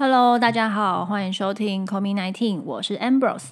[0.00, 3.48] Hello，大家好，欢迎收听 Call Me Nineteen，我是 Ambrose。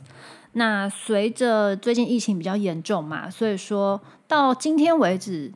[0.53, 5.53] 那随着最近疫情比较严重嘛，所以说到今天为止，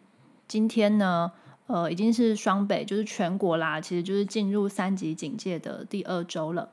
[0.48, 1.30] 今天呢，
[1.68, 6.70] 呃，已经是双北，就是全国啦，其实就是进入三级警戒的第二周了。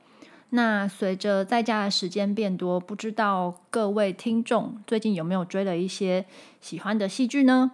[0.49, 6.25] 那随着在家的时间变多，不知道各位听众最近有没有追了一些
[6.59, 7.74] 喜欢的戏剧呢？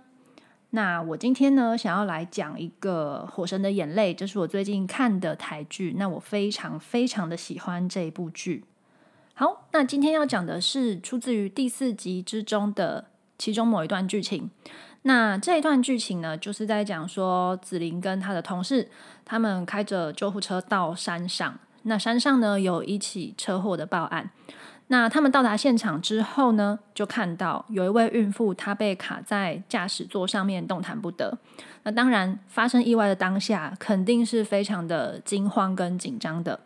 [0.76, 5.94] 那我今天呢，想要来讲一个《火神的眼泪》，这是我最近看的台剧。
[6.00, 8.66] 那我非常非常的喜欢这一部剧。
[9.36, 13.05] 好，那今天要讲的是出自于第四集之中的
[13.38, 14.50] 其中某一段剧情。
[15.04, 18.90] 那这一段剧情呢，就是在讲说子琳跟他的同事，
[19.23, 21.59] 他们开着救护车到山上。
[21.84, 24.31] 那山上呢，有一起车祸的报案。
[24.93, 31.35] 那他们到达现场之后呢，就看到有一位孕妇，她被卡在驾驶座上面，动弹不得。
[31.81, 36.59] 那当然，发生意外的当下，肯定是非常的惊慌跟紧张的。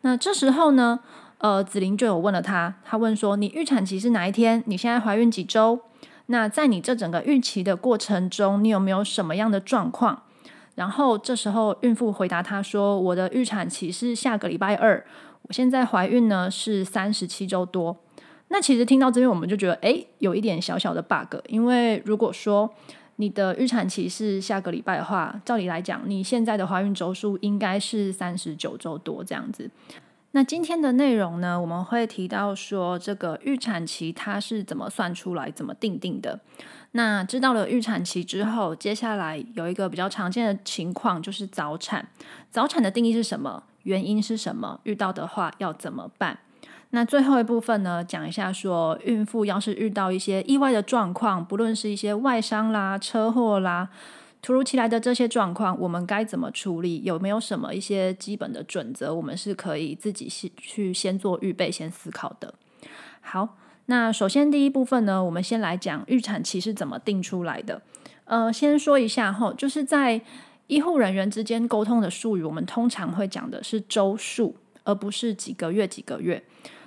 [0.00, 0.98] 那这时候呢，
[1.38, 4.60] 呃，子琳就有问了她，她问说：“你预产期是哪一天？
[4.66, 5.78] 你现在怀孕几周？
[6.26, 10.24] 那在你这整个孕期的过程中，你有没有什么样的状况？”
[10.74, 15.04] 然后这时候孕妇回答她说：“我的预产期是下个礼拜二。”
[15.42, 17.96] 我现在怀孕呢是三十七周多，
[18.48, 22.70] 那其实听到这边我们就觉得，哎，有一点小小的 bug，因为如果说
[23.16, 29.70] 你的预产期是下个礼拜的话，照理来讲，你现在的怀孕周数应该是三十九周多这样子。
[30.32, 36.38] 那今天的内容呢，我们会提到说这个预产期它是怎么算出来、怎么定定的。
[36.92, 42.06] 那知道了预产期之后，接下来有一个比较常见的情况就是早产。
[42.50, 43.64] 早产的定义是什么？
[43.88, 44.78] 原因是什么？
[44.82, 46.38] 遇到的话要怎么办？
[46.90, 53.88] 那最后一部分呢，讲一下说，孕妇要是遇到一些意外的状况，不论是一些外伤啦、车祸啦，
[54.42, 57.02] 突如其来的这些状况，我们该怎么处理？
[57.02, 62.52] 有没有什么一些基本的准则，我们是可以自己先去先做预备、先思考的？
[63.22, 63.56] 好。
[63.90, 67.80] 那首先第一部分呢，我们先来讲预产期是怎么定出来的。
[68.26, 70.20] 呃，先说一下哈，就是在
[70.68, 76.42] 医护人员之间沟通的术语，我们通常会讲的是周数，而不是几个月几个月。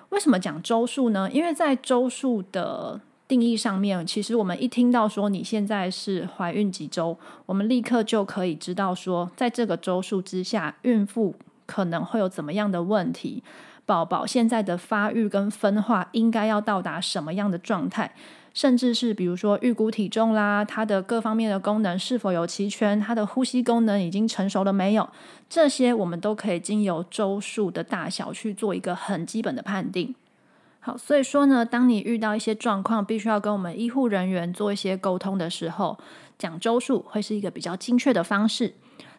[0.10, 1.30] 为什么讲周数呢？
[1.32, 11.34] 因为在周数的定义上面，其实我们一听到说你现在是怀孕几周，我们立刻就可以知道说，在这个周数之下，孕妇
[11.66, 13.44] 可能会有怎么样的问题。
[13.86, 18.14] 宝宝现在的发育跟分化应该要到达什么样的状态？
[18.54, 23.00] 甚至是比如说预估体重啦，它的各方面的功能是否有齐全？
[23.00, 25.10] 它的呼吸功能已经成熟了没有？
[25.50, 30.14] 这些我们都可以经由周数的大小去做一个很基本的判定。
[30.80, 35.98] 好，所以说呢，当你遇到一些状况，必须要跟我们医护人员做一些沟通的时候，
[36.38, 38.74] 讲周数会是一个比较精确的方式。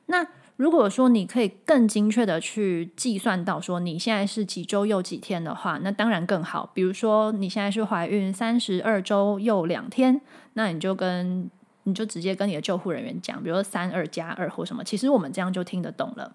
[0.07, 0.27] 那
[0.63, 6.71] 如果说你可以更精确的去计算到说你现在是几周又几天的话，那当然更好。
[6.73, 10.21] 比如说你现在是怀孕三十二周又两天，
[10.53, 11.51] 那你就跟
[11.83, 16.33] 你就直接跟你的救护人员讲，比如说三二加二或什么，其实我们这样就听得懂了。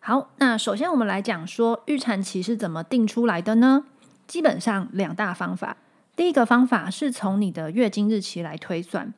[0.00, 3.84] 好，那首先我们来讲说预产期是怎么定出来的呢？
[4.26, 5.76] 基本上两大方法，
[6.16, 9.14] 第一个方法是从你的月经日期来推算。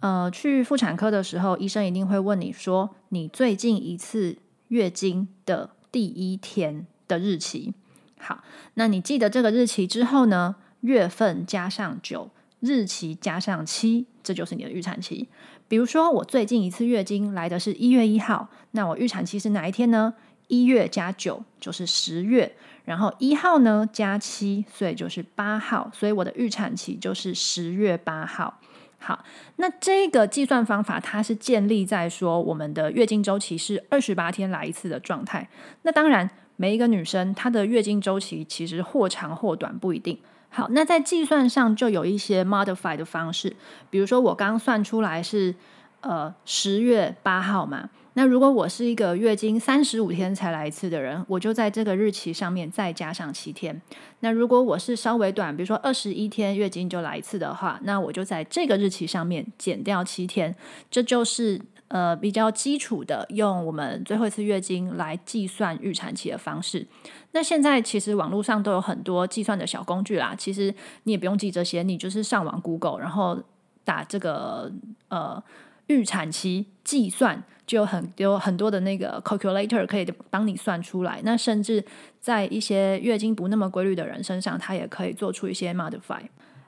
[0.00, 4.38] 呃，去妇产科的时候，医生一定会问你说，你最近一次
[4.68, 7.74] 月经的第一天的日期。
[8.18, 8.42] 好，
[8.74, 15.28] 那你记得这个日期之后呢，月份加上九，日期加上七，这就是你的预产期。
[15.68, 20.14] 比如说，我最近一次月经来的是一月一号，那我预产期是哪一天呢？
[20.48, 28.58] 一月加九就是十月，然后一号呢加七，所以就是八号，所以我的预产期就是十月八号。
[29.02, 29.24] 好，
[29.56, 35.48] 那这个计算方法它是建立在说我们的月经周期是二十八天来一次的状态。
[35.82, 40.18] 那当然，每一个女生她的月经周期其实或长或短不一定。
[40.50, 43.56] 好，那在计算上就有一些 modify 的方式，
[43.88, 45.54] 比如说我刚算出来是
[46.02, 47.88] 呃十月八号嘛。
[48.14, 53.80] 那如果我是一个月经三十五天才来一次的人，我就在这个日期上面再加上七天。
[54.18, 60.54] 那如果我是稍微短，比如说二十一天月经就来一次的话，那我就在这个日期上面减掉七天。
[60.90, 66.84] 这就是呃比较基础的用我们最后一次月经来计算预产期的方式。
[67.30, 70.74] 那现在其实网络上都有很多计算的小工具啦，其实
[71.04, 73.40] 你也不用记这些，你就是上网 Google，然后
[73.84, 74.72] 打这个
[75.08, 75.40] 呃
[75.86, 77.44] 预产期计算。
[77.70, 81.84] 就很有很多的那个 calculator 可以帮你算出来，那甚至
[82.20, 86.18] 在一些月经不那么规律的人身上，它也可以做出一些 modify。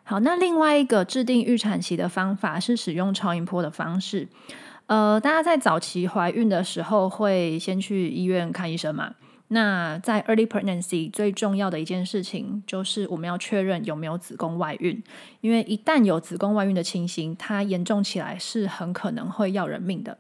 [0.05, 4.29] 好，那另外一个制定预产期的方法是使用超音波的方式。
[4.87, 9.15] 呃，大家在早期怀孕的时候会先去医院看医生嘛？
[9.49, 15.03] 那在 early pregnancy 最重要的一件事情就是我们要确认有没有子宫外孕，
[15.41, 20.17] 因为一旦有子宫外孕的情形，它严重起来是很可能会要人命的。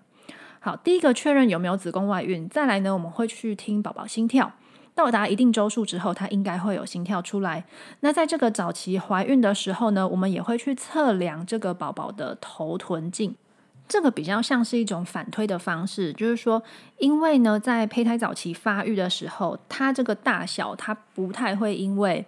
[0.65, 4.53] 好，第一个确认有没有子宫外孕，再来呢，我们会去听宝宝心跳，
[4.95, 7.65] 到达一定周数之后，它应该会有心跳出来。
[7.99, 13.35] 那在这个早期怀孕的时候呢，我们也会去测量这个宝宝的头臀径。
[13.89, 16.63] 这个比较像是一种反推的方式，就是说，
[16.99, 22.25] 因为呢，在胚胎早期发育的时候，它这个大小它不太会因为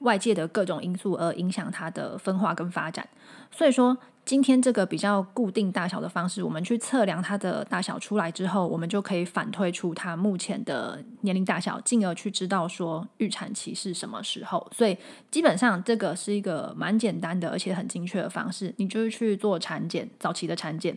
[0.00, 3.08] 外界的各种因素而影响它的分化跟发展，
[3.50, 3.96] 所以说。
[4.24, 14.64] 今天这个比较固定大小的方式，我们去测量它的大小出来之后，我们就可以反推出它目前的年龄大小，进而去知道说预产期是什么时候。
[14.72, 14.96] 所以
[15.30, 18.72] 基本上这个是一个蛮简单的，而且很精确的方式。
[18.76, 20.96] 你就是去做产检，早期的产检，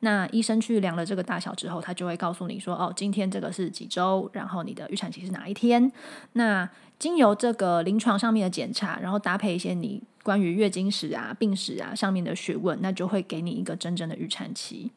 [0.00, 5.90] 那医生去量了这个大小之后，他就会告诉你说，哦，今天这个是几周，然后你的预产期是哪一天。
[6.32, 6.68] 那
[6.98, 10.02] 经由这个临床上面的检查，然后搭配一些你。
[10.24, 14.90] 关于月经史啊、病史啊上面的学问，那就会给你一个真正的预产期。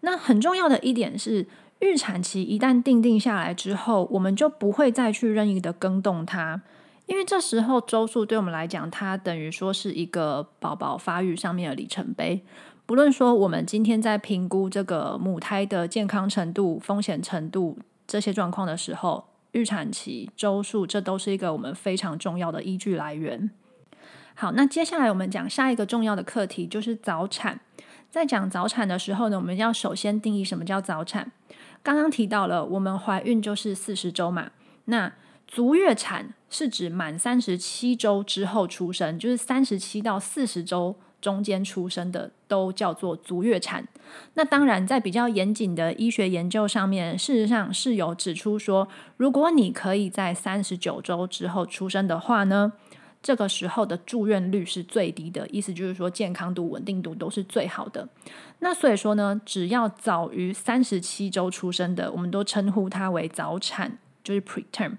[0.00, 1.46] 那很重要的一点是，
[1.78, 6.60] 预产期一旦定定下来之后，我们就不会再去任意的更动它，
[7.06, 12.44] 因为这时候周数对我们来讲，它等于说是一个宝宝发育上面的里程碑。
[12.84, 23.50] 不论说我们今天在评估这个母胎的健康程度、风险程度这些状况的时候，预产期周数这都是一个我们非常重要的依据来源。
[24.40, 27.58] 好，那接下来我们讲下一个重要的课题，就是早产。
[28.08, 31.32] 在讲早产的时候呢，我们要首先定义什么叫早产。
[31.82, 34.52] 刚刚提到了，我们怀孕就是四十周嘛。
[34.84, 35.12] 那
[35.48, 43.88] 足月产是指满三十七周之后出生，就是三十七到四十周中间出生的，都叫做足月产。
[44.34, 48.86] 那当然，在比较严谨的医学研究上面，事实上是有指出说，
[49.16, 52.74] 如果你可以在三十九周之后出生的话呢？
[53.20, 58.08] 这个时候的住院率是最低的，意思就是说健康度、稳定度都是最好的。
[58.60, 64.92] 那所以说呢，只要早于三十七周出生的，我们都称呼它为早产，就是 preterm。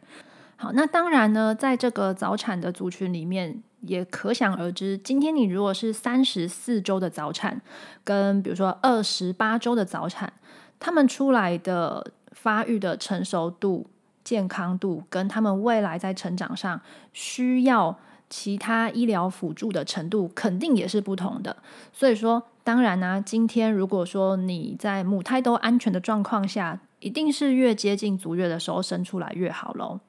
[0.57, 7.62] 好，那当然呢，在这个早产的族群里面，也可想而知，今天你如果是三十四周的早产，
[8.04, 10.33] 跟比如说二十八周的早产，
[10.77, 13.88] 他们出来的发育的成熟度、
[14.25, 16.81] 健康度，跟他们未来在成长上
[17.13, 17.98] 需要。
[18.30, 21.58] 其他医疗辅助的程度肯定也是不同的，
[21.92, 30.00] 所以说，当然呢，今天如果说你在母胎都安全的状况下，一定是越接近足月的时候生出来越好喽。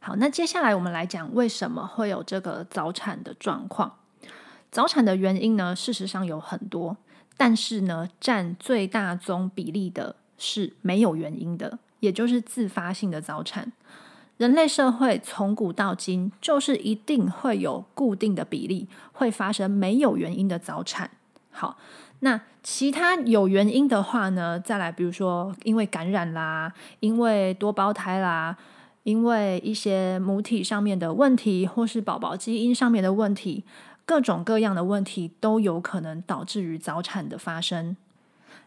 [0.00, 3.96] 好，那接下来我们来讲为什么会有这个早产的状况。
[4.70, 6.96] 早产的原因呢，事实上有很多，
[7.36, 13.70] 但是呢，占最大宗比例的是没有原因的，也就是自发性的早产。
[14.38, 21.10] 人类社会从古到今，就是一定会有固定的比例会发生没有原因的早产。
[21.50, 21.78] 好，
[22.20, 24.58] 那其他有原因的话呢？
[24.58, 28.56] 再来，比如说因为感染啦，因为多胞胎啦，
[29.02, 33.64] 因为一些母体上面的问题，或是宝宝基因上面的问题，
[34.04, 37.96] 各种各样的问题都有可能导致于早产的发生。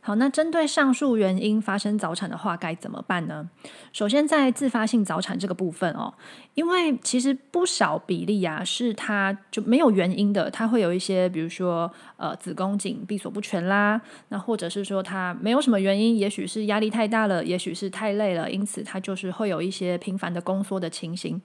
[0.06, 3.50] 好，那针对上述原因发生早产的话，该怎么办呢？
[3.92, 6.14] 首先，在自发性早产这个部分哦，
[6.54, 21.42] 因为其实不少比例啊，是它就没有原因的，它会有一些，比如说呃子宫颈闭锁不全啦，那或者是说它没有什么原因，也许是压力太大了，也许是太累了，因此它就是会有一些频繁的宫缩的情形。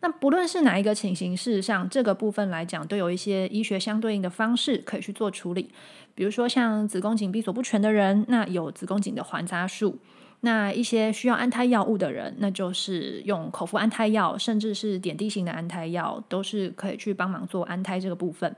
[0.00, 5.70] 那不论是哪一个情形，事实上这个部分来讲，都有一些医学相对应的方式可以去做处理。
[6.16, 9.98] 比如说像子宫颈闭锁不全的人，那有子宫颈的环扎术；
[10.40, 18.56] 那一些需要安胎药物的人，那就是用口服安胎药，甚至是点滴型的安胎药，都是可以去帮忙做安胎这个部分。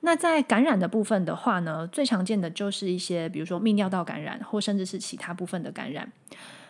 [0.00, 6.10] 那在感染的部分的话呢，最常见的就是一些比如说泌尿道感染，或甚至是其他部分的感染。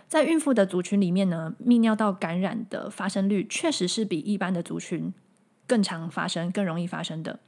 [0.09, 5.14] 在孕妇的族群里面呢，泌尿道感染的发生率确实是比一般的族群
[5.69, 7.38] 更常发生、更容易发生的。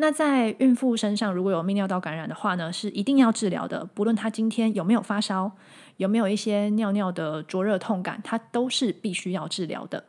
[0.00, 3.84] 那在孕妇身上如果有泌尿道感染的话呢，是一定要治疗的。
[3.84, 5.50] 不论她今天有没有发烧，
[5.96, 10.04] 有没有一些尿尿的灼热痛感，它都是必须要治疗的。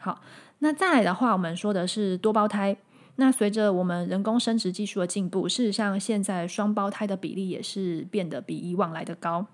[0.00, 0.22] 好，
[0.60, 2.78] 那再来的话，我们说的是多胞胎。
[3.16, 9.46] 那随着我们人工生殖技术的进步，事实上现在双胞胎的比例也是变得比以往来的高。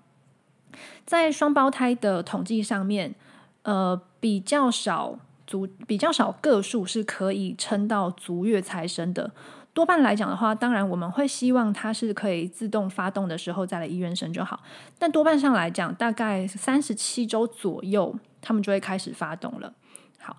[1.05, 3.15] 在双胞胎的统计上面，
[3.63, 9.31] 呃，比较少足比较少个数是可以撑到足月才生的。
[9.73, 14.61] 多半来讲的话，当然我们会希望它是可以自动发动的时候再来医院生就好。
[14.99, 19.73] 但多半上来讲，大概三十七周左右他们就会开始发动了。
[20.19, 20.37] 好，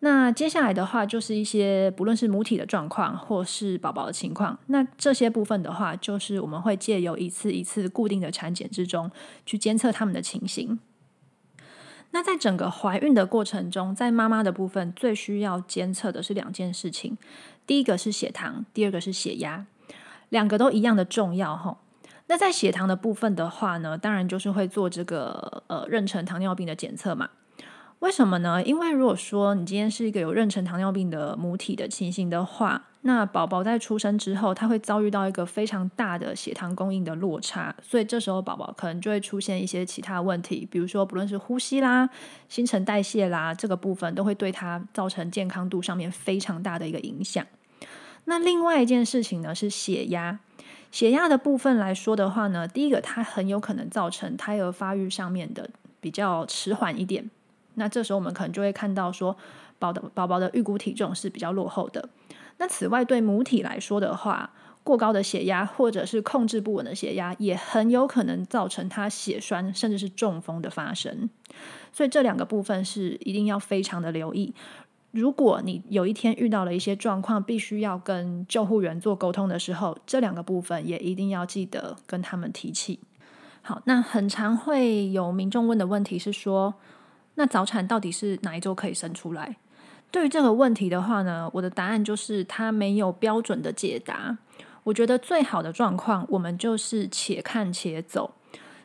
[0.00, 9.10] 那接下来的话就是一些不论是母体的状况，或是宝宝的情况，那这些部分的话，就是我们会借由一次一次固定的产检之中
[9.46, 10.78] 去监测他们的情形。
[12.10, 17.18] 那在整个怀孕的过程中，在妈妈的部分最需要监测的是两件事情，
[17.66, 19.66] 第一个是血糖，第二个是血压，
[20.28, 21.78] 两个都一样的重要哈。
[22.26, 27.30] 那在血糖的部分的话呢，当然就是会做这个呃妊娠糖尿病的检测嘛。
[28.04, 28.62] 为什么呢？
[28.62, 42.06] 因为如果说你今天是一个有妊娠糖尿病的母体的情形的话，那宝宝在出生之后，他会遭遇到一个非常大的血糖供应的落差，所以这时候宝宝可能就会出现一些其他问题，比如说不论是呼吸啦、
[42.46, 47.46] 新陈代谢啦，这个部分都会对他造成健康度上面非常大的一个影响。
[48.26, 50.38] 那另外一件事情呢是血压，
[50.92, 55.70] 血压的部分来说的话呢，第一个它很有可能造成胎儿发育上面的
[56.02, 57.30] 比较迟缓一点。
[57.74, 59.36] 那这时候我们可能就会看到说，
[59.78, 62.08] 宝的宝宝的预估体重是比较落后的。
[62.58, 64.52] 那此外，对母体来说的话，
[64.84, 71.28] 过高的血压或者是控制不稳的血压，也很有可能造成它血栓甚至是中风的发生。
[71.92, 74.54] 所以这两个部分是一定要非常的留意。
[75.10, 83.00] 如果你有一天遇到了一些状况，必须要跟救护员做沟通的时候，这两个部分也一定要记得跟他们提起。
[83.62, 86.74] 好，那很常会有民众问的问题是说。
[87.34, 89.56] 那早产到底是哪一周可以生出来？
[90.10, 94.38] 对于这个问题的话呢，我的答案就是它没有标准的解答。
[94.84, 98.34] 我觉得最好的状况，我们就是且看且走。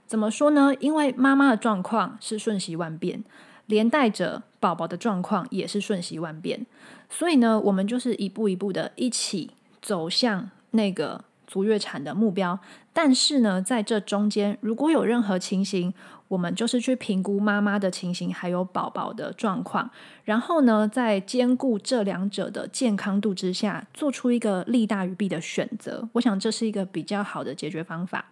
[0.07, 0.73] 怎么说呢？
[0.79, 3.23] 因为妈妈的状况是瞬息万变，
[3.67, 6.65] 连带着宝宝的状况也是瞬息万变，
[7.09, 9.51] 所以呢，我们就是一步一步的一起
[9.81, 12.57] 走向那个足月产的目标。
[12.91, 15.93] 但是呢，在这中间，如果有任何情形，
[16.29, 19.91] 我们就是去评估妈妈的情形，还有宝宝的状况，
[20.23, 26.07] 然后呢，在兼顾这两者的健康度之下，做出一个利大于弊的选择。
[26.13, 28.25] 我想这是一个比较好的解决方法。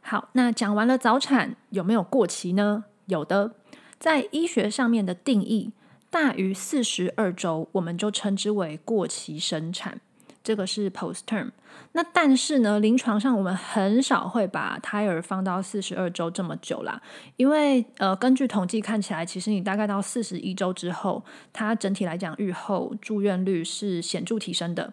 [0.00, 2.84] 好，那讲完了早产有没有过期呢？
[3.06, 3.52] 有的，
[3.98, 5.72] 在医学上面的定义，
[6.08, 10.00] 大于四十二周，我们就称之为过期生产。
[10.44, 11.50] 这个是 post term，
[11.92, 17.00] 那但是呢，临床上我们很少会把胎儿放到四十二周这么久啦，
[17.36, 24.92] 因为呃，根据统计看起来，其实你大概到四十一周之后，它整体来讲愈后住院率是显著提升的，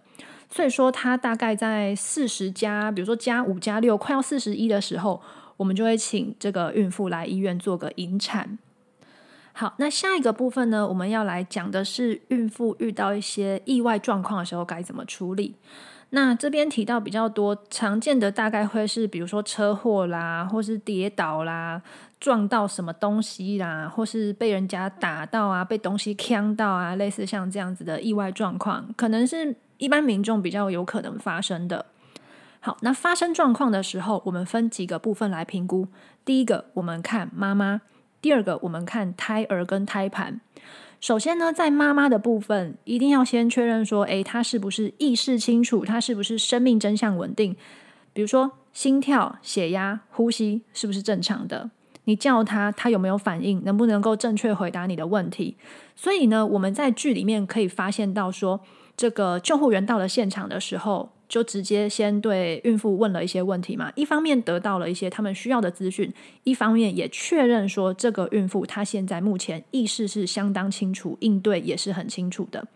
[0.49, 5.21] 所以说它大概在四十加，比如说加五加六，快要四十一的时候，
[5.57, 8.59] 我们就会请这个孕妇来医院做个引产。
[9.59, 15.53] 好，那下一个部分呢，我们要来讲的是孕妇遇到一些意外状况的时候该怎么处理。
[16.11, 21.81] 那这边提到比较多常见的，大概会是比如说车祸啦，或是跌倒啦，
[22.21, 31.87] 撞到什么东西啦，或是被人家打到啊，被东西呛到啊，类似像这样子的意外状况，可能是一般民众比较有可能发生的。
[32.61, 35.89] 好，那发生状况的时候，我们分几个部分来评估。
[36.23, 37.81] 第一个，我们看妈妈。
[38.21, 40.41] 第二个，我们看胎儿跟胎盘。
[40.99, 45.85] 首先呢，在妈妈的部分，一定要先确认说，诶，她是不是意识清楚？
[45.85, 47.55] 她是不是生命真相稳定？
[48.11, 51.69] 比如说心跳、血压、呼吸是不是正常的？
[52.03, 53.63] 你叫她，她有没有反应？
[53.63, 55.55] 能不能够正确回答你的问题？
[55.95, 58.59] 所以呢，我们在剧里面可以发现到说，
[58.97, 61.11] 这个救护员到了现场的时候。
[61.29, 66.11] 就直接先对孕妇问了一些问题嘛，一方面得到了一些他们需要的资讯，
[66.43, 72.67] 一方面也确认说这个孕妇她现在目前意识是相当清楚，应对也是很清楚的。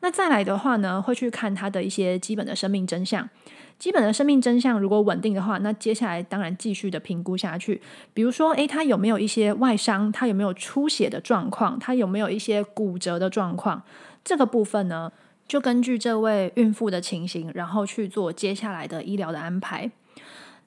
[0.00, 3.30] 那再来的话呢，会去看她的一些基本的生命真相，
[3.78, 7.80] 基本的生命真相如果稳定的话，那接下来当然继续的评估下去，
[8.12, 10.10] 比如说，诶，她有没有一些外伤？
[10.10, 11.78] 她有没有出血的状况？
[11.78, 13.84] 她有没有一些骨折的状况？
[14.24, 15.12] 这个部分呢？
[15.46, 19.90] 就根据这位孕妇的情形，然后去做接下来的医疗的安排。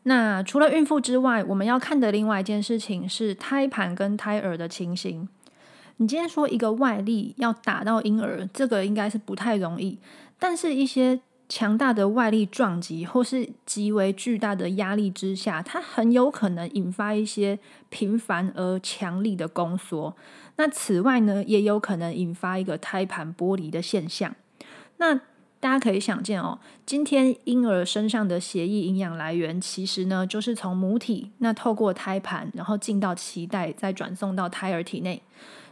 [0.03, 5.27] 那除了孕妇之外，我们要看的另外一件事情是胎盘跟胎儿的情形。
[5.97, 9.97] 你今天说一个外力要打到婴儿，这个应该是不太容易。
[10.37, 17.57] 但是，一些强大的外力撞击或是极为巨大的压力之下，它很有可能引发一些
[17.89, 20.15] 频繁而强力的宫缩。
[20.57, 24.35] 那此外呢，也有可能引发一个胎盘剥离的现象。
[24.97, 25.15] 那
[25.59, 35.21] 大家可以想见哦，今天婴儿身上的血液营养来源，其实呢就是从母体那透过胎盘，然后进到脐带，再转送到胎儿体内。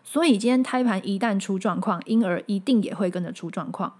[0.03, 3.93] 所以今天胎盘一旦出状况，婴儿一定也会跟着出状况。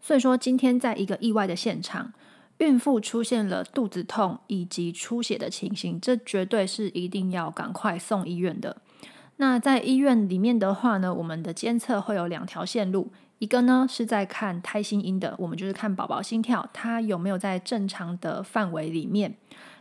[0.00, 2.12] 所以说，今天在一个意外的现场，
[2.58, 8.76] 孕妇出现了肚子痛以及出血的情形，这绝对是一定要赶快送医院的。
[9.38, 19.32] 那在医院里面的话呢，我们的监测会有两条线路，一个呢是在看胎心音的，我们就是看宝宝心跳，它有没有在正常的范围里面；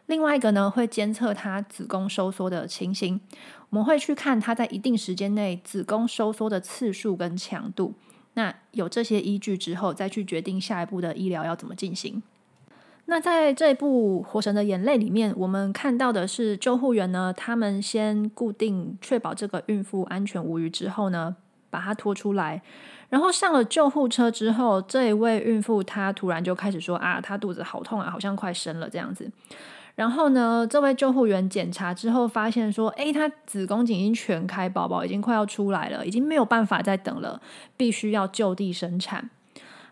[0.08, 3.22] 另外一个呢会监测它子宫收缩的情形，
[3.70, 7.94] 我们会去看它在一定时间内子宫收缩的次数跟强度。
[8.34, 12.22] 那有这些依据之后，再去决定下一步的医疗要怎么进行。
[13.06, 21.38] 那在这部《火神的眼泪》里面，我们看到的是救护员呢，他们先固定确保这个孕妇安全无虞之后呢，
[21.70, 22.62] 把她拖出来，
[23.16, 29.32] 然后上了救护车之后，这一位孕妇她突然就开始说啊，她肚子好痛啊，好像快生了这样子。
[29.96, 37.42] 然后呢，这位救护员检查之后发现说，诶，她子宫颈已经全开，宝宝已经快要出来了，已经没有办法再等了，
[37.78, 39.30] 必须要就地生产。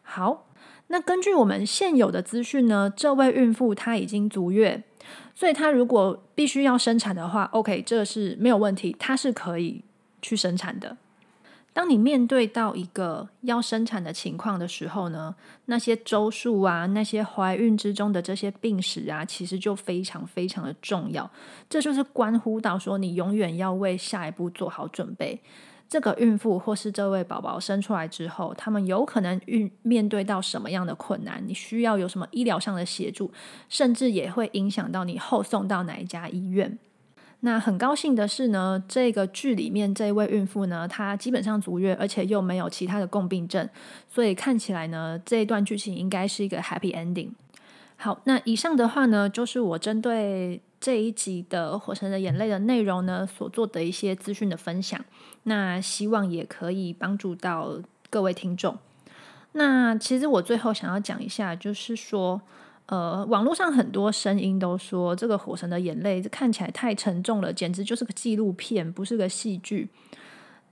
[0.02, 0.48] 好。
[0.88, 4.84] 那根据我们现有的资讯呢，这位孕妇她已经足月，
[5.34, 9.82] 所以她如果必须要生产的话，OK，这是没有问题，她是可以
[10.22, 10.98] 去生产的。
[11.74, 21.30] 当你面对到一个要生产的情况的时候呢，那些周数啊，那些怀孕之中的这些病史啊，其实就非常非常的重要，
[21.68, 25.42] 这就是关乎到说你永远要为下一步做好准备。
[25.90, 31.44] 这个孕妇或是这位宝宝生出来之后，他们有可能遇面对到什么样的困难？
[31.46, 33.32] 你需要有什么医疗上的协助，
[33.68, 36.78] 甚至也会影响到你后送到哪一家医院。
[37.46, 43.70] 那很高兴的是呢，这个剧里面这位孕妇呢，她基本上足月，而且又没有其他的共病症，
[44.10, 47.30] 所以看起来呢，这一段剧情应该是一个 happy ending。
[47.98, 50.62] 好，那以上的话呢，就是我针对。
[50.84, 55.00] 这一集的《火神的眼泪》的内容呢，所做的一些资讯的分享，
[55.44, 58.78] 那希望也可以帮助到各位听众。
[59.54, 62.42] 那其实我最后想要讲一下，就是说，
[62.88, 69.88] 呃，网络上很多声音都说这个《火神的眼泪》看起来太沉重了，简直就是个纪录片，不是个戏剧。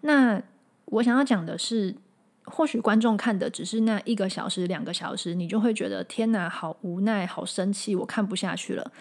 [0.01, 0.41] 那
[0.85, 1.95] 我想要讲的是，
[2.43, 8.91] 或许观众看的只是那一个小时、两个小时，你就会觉得天哪，好无奈，好生气，我看不下去了。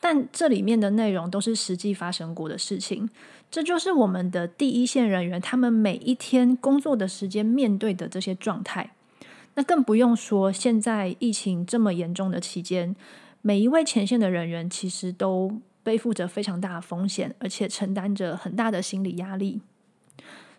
[0.00, 3.08] 但这里面的内容都是实际发生过的事情，
[3.50, 8.90] 这就是我们的第一线人员他们每一天工作的时间面对的这些状态。
[9.54, 12.94] 那更不用说现在疫情这么严重的期间，
[13.42, 19.60] 每一位前线的人员其实都背负着非常大的风险，而且承担着很大的心理压力。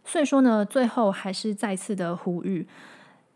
[0.03, 2.67] 所以说呢，最后还是再次的呼吁。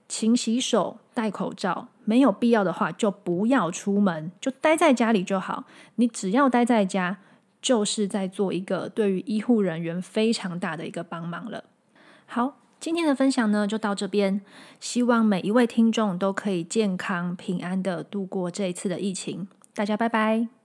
[0.08, 5.66] 勤洗手，戴口罩，没有必要的话就不要出门，就待在家里就好。
[5.96, 7.20] 你只要待在家，
[7.62, 11.66] 就是在做一个对于医护人员非常大的一个帮忙了。
[12.26, 14.42] 好，今天的分享呢就到这边，
[14.80, 19.48] 希望每一位听众都可以健康平安的度过这一次的疫情。
[19.74, 20.59] 大家拜拜。